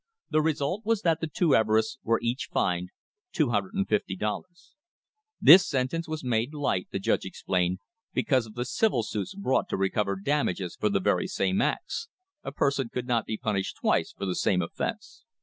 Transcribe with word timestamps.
The 0.31 0.41
result 0.41 0.83
was 0.83 1.03
that 1.03 1.21
the 1.21 1.27
two 1.27 1.49
Everests 1.55 1.99
were 2.01 2.17
each 2.23 2.49
fined 2.51 2.89
$250. 3.35 4.73
This 5.39 5.67
sentence 5.69 6.07
was 6.07 6.23
made 6.23 6.55
light, 6.55 6.87
the 6.91 6.97
judge 6.97 7.23
explained, 7.23 7.77
because 8.11 8.47
of 8.47 8.55
the 8.55 8.65
civil 8.65 9.03
suits 9.03 9.35
brought 9.35 9.69
to 9.69 9.77
recover 9.77 10.15
damages 10.15 10.75
for 10.75 10.89
the 10.89 10.99
very 10.99 11.27
same 11.27 11.61
acts 11.61 12.07
a 12.43 12.51
person 12.51 12.89
could 12.89 13.05
not 13.05 13.27
be 13.27 13.37
punished 13.37 13.77
twice 13.79 14.11
for 14.11 14.25
the 14.25 14.33
same 14.33 14.63
offence. 14.63 15.23